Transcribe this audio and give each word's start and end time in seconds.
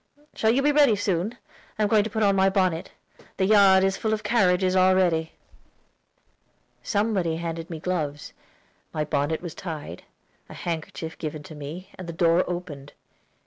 Shall 0.33 0.49
you 0.49 0.63
be 0.63 0.71
ready 0.71 0.95
soon? 0.95 1.37
I 1.77 1.83
am 1.83 1.87
going 1.87 2.03
to 2.03 2.09
put 2.09 2.23
on 2.23 2.35
my 2.35 2.49
bonnet. 2.49 2.89
The 3.37 3.45
yard 3.45 3.83
is 3.83 3.97
full 3.97 4.13
of 4.13 4.23
carriages 4.23 4.75
already." 4.75 5.33
Somebody 6.81 7.35
handed 7.37 7.69
me 7.69 7.79
gloves; 7.79 8.33
my 8.93 9.05
bonnet 9.05 9.43
was 9.43 9.53
tied, 9.53 10.01
a 10.49 10.55
handkerchief 10.55 11.19
given 11.19 11.43
to 11.43 11.53
me, 11.53 11.91
and 11.99 12.09
the 12.09 12.13
door 12.13 12.43
opened. 12.49 12.93